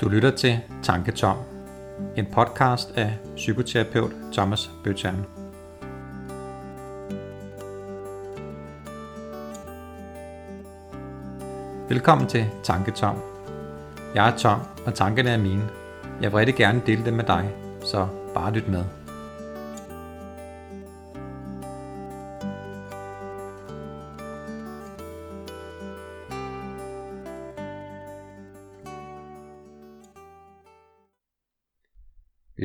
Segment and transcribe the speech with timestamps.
[0.00, 1.36] Du lytter til Tanketom,
[2.16, 5.26] en podcast af psykoterapeut Thomas Bøtjern.
[11.88, 13.16] Velkommen til Tanketom.
[14.14, 15.68] Jeg er Tom, og tankerne er mine.
[16.22, 17.50] Jeg vil rigtig gerne dele dem med dig,
[17.84, 18.84] så bare lyt med.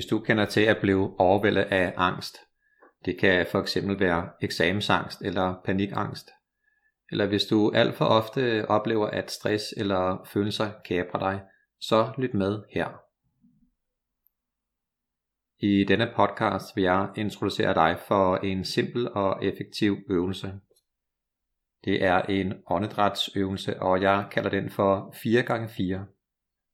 [0.01, 2.37] Hvis du kender til at blive overvældet af angst,
[3.05, 6.29] det kan for eksempel være eksamensangst eller panikangst,
[7.11, 11.41] eller hvis du alt for ofte oplever, at stress eller følelser kæber dig,
[11.79, 13.01] så lyt med her.
[15.59, 20.53] I denne podcast vil jeg introducere dig for en simpel og effektiv øvelse.
[21.85, 26.20] Det er en åndedrætsøvelse, og jeg kalder den for 4x4.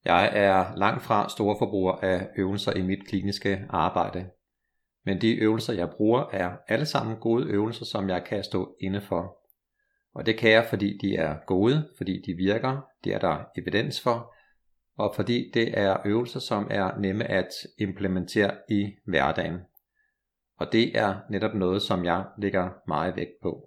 [0.07, 4.29] Jeg er langt fra store forbruger af øvelser i mit kliniske arbejde.
[5.05, 9.01] Men de øvelser, jeg bruger, er alle sammen gode øvelser, som jeg kan stå inde
[9.01, 9.37] for.
[10.13, 14.01] Og det kan jeg, fordi de er gode, fordi de virker, det er der evidens
[14.01, 14.35] for,
[14.97, 19.59] og fordi det er øvelser, som er nemme at implementere i hverdagen.
[20.57, 23.66] Og det er netop noget, som jeg lægger meget vægt på.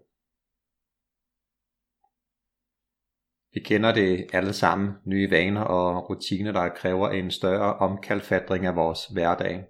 [3.54, 8.76] Vi kender det alle sammen, nye vaner og rutiner, der kræver en større omkalfatring af
[8.76, 9.64] vores hverdag.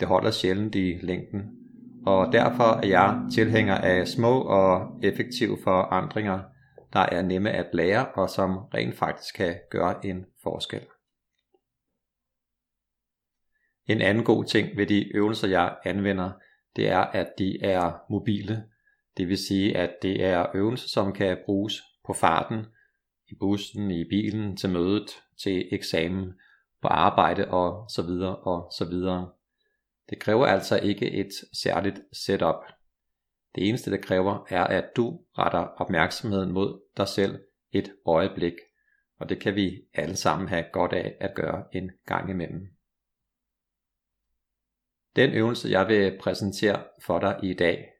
[0.00, 1.42] Det holder sjældent i længden,
[2.06, 6.40] og derfor er jeg tilhænger af små og effektive forandringer,
[6.92, 10.86] der er nemme at lære og som rent faktisk kan gøre en forskel.
[13.86, 16.30] En anden god ting ved de øvelser, jeg anvender,
[16.76, 18.64] det er, at de er mobile.
[19.16, 22.66] Det vil sige, at det er øvelser, som kan bruges på farten,
[23.28, 25.10] i bussen, i bilen, til mødet,
[25.42, 26.32] til eksamen,
[26.82, 29.32] på arbejde og så videre og så videre.
[30.10, 32.64] Det kræver altså ikke et særligt setup.
[33.54, 37.38] Det eneste det kræver er at du retter opmærksomheden mod dig selv
[37.72, 38.54] et øjeblik,
[39.18, 42.68] og det kan vi alle sammen have godt af at gøre en gang imellem.
[45.16, 47.93] Den øvelse jeg vil præsentere for dig i dag,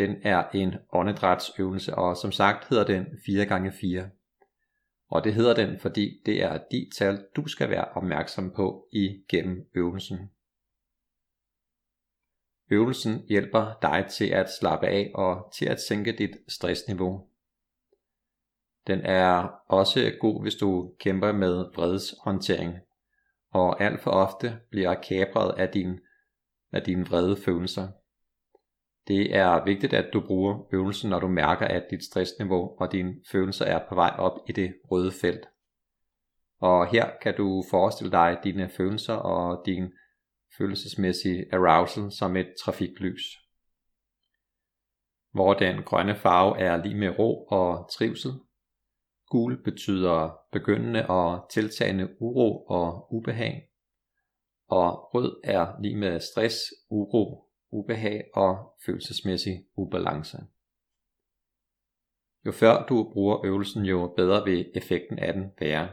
[0.00, 4.02] den er en åndedrætsøvelse, og som sagt hedder den 4x4.
[5.08, 9.70] Og det hedder den, fordi det er de tal, du skal være opmærksom på igennem
[9.74, 10.30] øvelsen.
[12.70, 17.26] Øvelsen hjælper dig til at slappe af og til at sænke dit stressniveau.
[18.86, 22.78] Den er også god, hvis du kæmper med vredeshåndtering,
[23.50, 26.00] og alt for ofte bliver kapret af, din,
[26.72, 27.88] af dine vrede følelser.
[29.08, 33.14] Det er vigtigt, at du bruger øvelsen, når du mærker, at dit stressniveau og dine
[33.32, 35.48] følelser er på vej op i det røde felt.
[36.60, 39.92] Og her kan du forestille dig dine følelser og din
[40.58, 43.22] følelsesmæssige arousal som et trafiklys.
[45.32, 48.30] Hvor den grønne farve er lige med ro og trivsel.
[49.26, 53.70] Gul betyder begyndende og tiltagende uro og ubehag.
[54.68, 56.56] Og rød er lige med stress,
[56.90, 60.38] uro ubehag og følelsesmæssig ubalance.
[62.46, 65.88] Jo før du bruger øvelsen, jo bedre vil effekten af den være.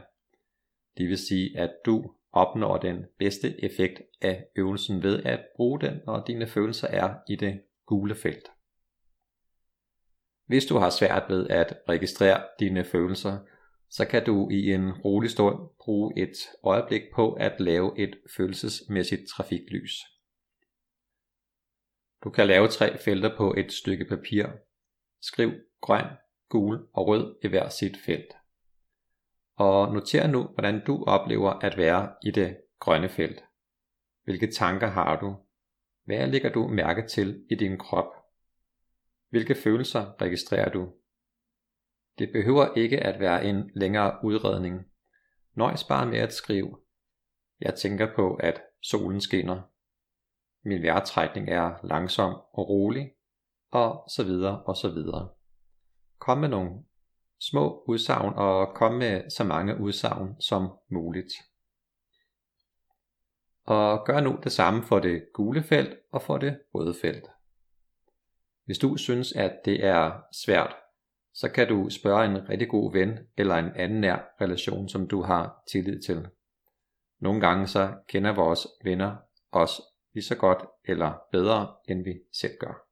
[0.98, 6.00] Det vil sige, at du opnår den bedste effekt af øvelsen ved at bruge den,
[6.06, 8.48] når dine følelser er i det gule felt.
[10.46, 13.38] Hvis du har svært ved at registrere dine følelser,
[13.90, 19.28] så kan du i en rolig stund bruge et øjeblik på at lave et følelsesmæssigt
[19.28, 19.92] trafiklys.
[22.24, 24.46] Du kan lave tre felter på et stykke papir.
[25.20, 26.04] Skriv grøn,
[26.48, 28.32] gul og rød i hver sit felt.
[29.56, 33.44] Og noter nu, hvordan du oplever at være i det grønne felt.
[34.24, 35.36] Hvilke tanker har du?
[36.04, 38.14] Hvad lægger du mærke til i din krop?
[39.28, 40.92] Hvilke følelser registrerer du?
[42.18, 44.86] Det behøver ikke at være en længere udredning.
[45.54, 46.78] Nøjes bare med at skrive.
[47.60, 49.62] Jeg tænker på, at solen skinner.
[50.64, 53.12] Min vejrtrækning er langsom og rolig,
[53.70, 55.28] og så videre og så videre.
[56.18, 56.84] Kom med nogle
[57.40, 61.32] små udsagn og kom med så mange udsagn som muligt.
[63.64, 67.24] Og gør nu det samme for det gule felt og for det røde felt.
[68.64, 70.12] Hvis du synes, at det er
[70.44, 70.76] svært,
[71.34, 75.22] så kan du spørge en rigtig god ven eller en anden nær relation, som du
[75.22, 76.28] har tillid til.
[77.20, 79.16] Nogle gange så kender vores venner
[79.52, 79.80] os
[80.14, 82.84] lige så godt eller bedre, end vi selv gør.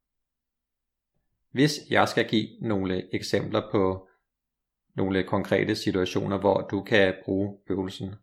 [1.50, 4.08] Hvis jeg skal give nogle eksempler på
[4.94, 8.14] nogle konkrete situationer, hvor du kan bruge øvelsen,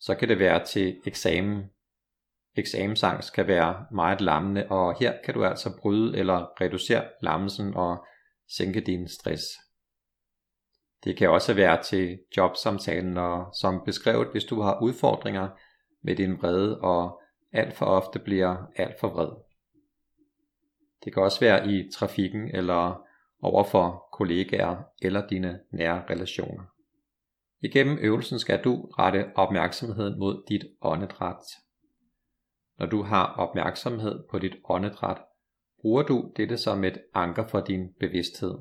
[0.00, 1.70] så kan det være til eksamen.
[2.56, 8.06] Eksamensangst kan være meget lammende, og her kan du altså bryde eller reducere lammelsen og
[8.56, 9.42] sænke din stress.
[11.04, 15.48] Det kan også være til jobsamtalen, og som beskrevet, hvis du har udfordringer
[16.02, 17.21] med din vrede og
[17.52, 19.30] alt for ofte bliver alt for vred.
[21.04, 23.06] Det kan også være i trafikken eller
[23.42, 26.64] overfor kollegaer eller dine nære relationer.
[27.60, 31.44] Igennem øvelsen skal du rette opmærksomheden mod dit åndedræt.
[32.78, 35.18] Når du har opmærksomhed på dit åndedræt,
[35.80, 38.58] bruger du dette som et anker for din bevidsthed.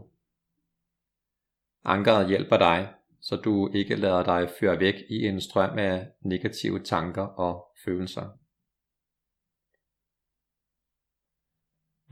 [1.85, 6.83] Ankeret hjælper dig, så du ikke lader dig føre væk i en strøm af negative
[6.83, 8.40] tanker og følelser.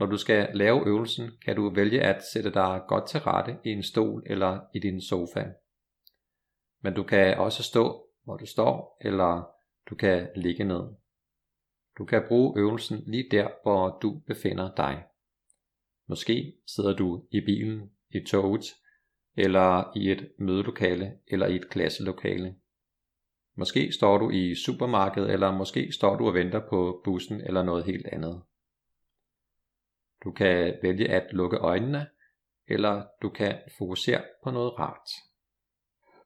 [0.00, 3.68] Når du skal lave øvelsen, kan du vælge at sætte dig godt til rette i
[3.68, 5.44] en stol eller i din sofa.
[6.82, 9.50] Men du kan også stå, hvor du står, eller
[9.90, 10.82] du kan ligge ned.
[11.98, 15.04] Du kan bruge øvelsen lige der, hvor du befinder dig.
[16.08, 18.64] Måske sidder du i bilen, i toget,
[19.36, 22.54] eller i et mødelokale, eller i et klasselokale.
[23.56, 27.84] Måske står du i supermarkedet, eller måske står du og venter på bussen eller noget
[27.84, 28.42] helt andet.
[30.24, 32.06] Du kan vælge at lukke øjnene,
[32.66, 35.10] eller du kan fokusere på noget rart.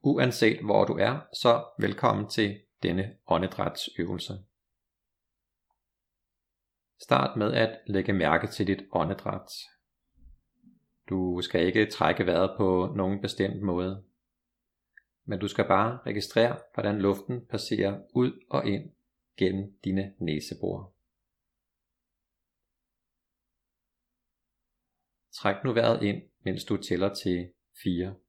[0.02, 4.32] Uanset hvor du er, så velkommen til denne åndedrætsøvelse.
[7.00, 9.52] Start med at lægge mærke til dit åndedræt.
[11.08, 14.04] Du skal ikke trække vejret på nogen bestemt måde.
[15.24, 18.90] Men du skal bare registrere, hvordan luften passerer ud og ind
[19.36, 20.93] gennem dine næsebor.
[25.38, 27.52] Træk nu vejret ind, mens du tæller til
[27.82, 28.20] 4.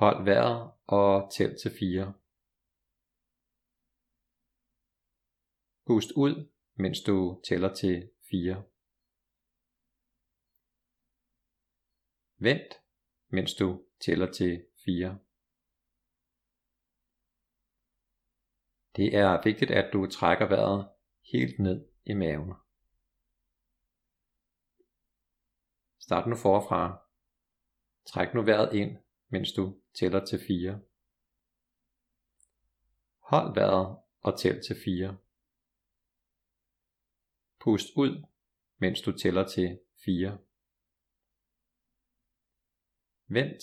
[0.00, 2.14] Hold vejret og tæl til 4.
[5.86, 6.34] Pust ud,
[6.74, 8.64] mens du tæller til 4.
[12.46, 12.72] Vent,
[13.28, 15.18] mens du tæller til 4.
[18.96, 20.88] Det er vigtigt, at du trækker vejret
[21.32, 22.52] helt ned i maven.
[26.10, 27.02] Start nu forfra.
[28.06, 28.98] Træk nu vejret ind,
[29.28, 30.80] mens du tæller til 4.
[33.18, 35.18] Hold vejret og tæl til 4.
[37.60, 38.26] Pust ud,
[38.78, 40.38] mens du tæller til 4.
[43.26, 43.62] Vent,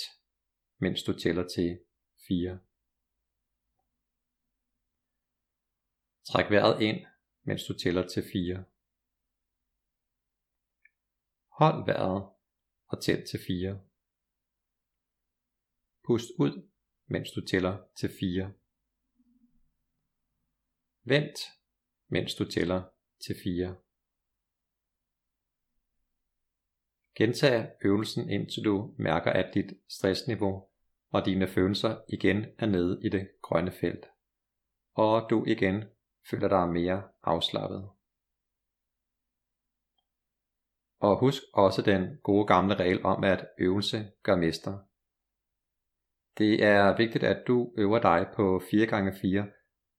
[0.78, 1.80] mens du tæller til
[2.28, 2.60] 4.
[6.24, 7.06] Træk vejret ind,
[7.44, 8.66] mens du tæller til 4.
[11.48, 12.37] Hold vejret
[12.88, 13.80] og tæl til 4.
[16.04, 16.70] Pust ud,
[17.08, 18.54] mens du tæller til 4.
[21.04, 21.40] Vent,
[22.08, 22.84] mens du tæller
[23.26, 23.76] til 4.
[27.16, 30.68] Gentag øvelsen indtil du mærker, at dit stressniveau
[31.10, 34.06] og dine følelser igen er nede i det grønne felt,
[34.94, 35.84] og du igen
[36.30, 37.90] føler dig mere afslappet.
[41.00, 44.78] Og husk også den gode gamle regel om, at øvelse gør mester.
[46.38, 49.44] Det er vigtigt, at du øver dig på 4x4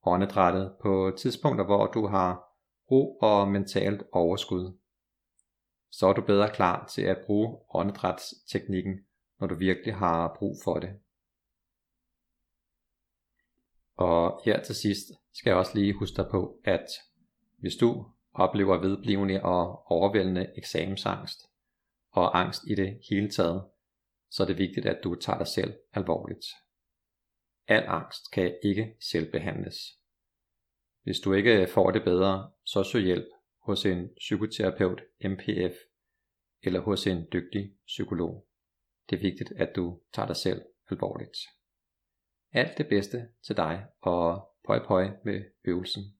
[0.07, 2.45] åndedrættet på tidspunkter, hvor du har
[2.91, 4.79] ro og mentalt overskud.
[5.91, 8.95] Så er du bedre klar til at bruge åndedrætsteknikken,
[9.41, 10.91] når du virkelig har brug for det.
[13.97, 16.87] Og her til sidst skal jeg også lige huske dig på, at
[17.57, 18.07] hvis du
[18.39, 21.49] oplever vedblivende og overvældende eksamensangst
[22.11, 23.65] og angst i det hele taget,
[24.31, 26.47] så er det vigtigt, at du tager dig selv alvorligt.
[27.67, 29.77] Al angst kan ikke selvbehandles.
[31.03, 33.29] Hvis du ikke får det bedre, så søg hjælp
[33.63, 35.75] hos en psykoterapeut, MPF,
[36.63, 38.47] eller hos en dygtig psykolog.
[39.11, 41.39] Det er vigtigt, at du tager dig selv alvorligt.
[42.53, 46.18] Alt det bedste til dig, og pøj pøj med øvelsen.